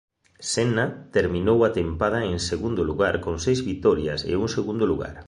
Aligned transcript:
Senna 0.51 0.85
terminou 1.17 1.59
a 1.67 1.69
tempada 1.79 2.19
en 2.31 2.37
segundo 2.51 2.81
lugar 2.89 3.15
con 3.25 3.35
seis 3.45 3.59
vitorias 3.69 4.19
e 4.31 4.33
un 4.43 4.47
segundo 4.55 4.85
lugar. 4.91 5.15